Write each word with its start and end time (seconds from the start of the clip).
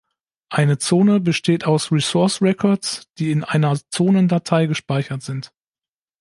Eine 0.49 0.79
Zone 0.79 1.19
besteht 1.19 1.65
aus 1.65 1.91
Resource 1.91 2.41
Records, 2.41 3.07
die 3.19 3.29
in 3.31 3.43
einer 3.43 3.77
Zonendatei 3.91 4.65
gespeichert 4.65 5.21
sind. 5.21 5.53